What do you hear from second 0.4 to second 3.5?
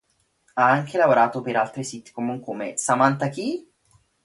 Ha anche lavorato per altre sitcom come "Samantha